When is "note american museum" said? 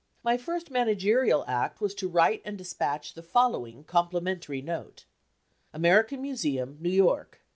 4.59-6.77